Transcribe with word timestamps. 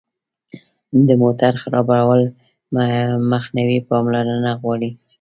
د 1.07 1.09
موټر 1.21 1.51
خرابوالي 1.61 2.27
مخنیوی 3.31 3.79
پاملرنه 3.89 4.51
غواړي. 4.61 4.89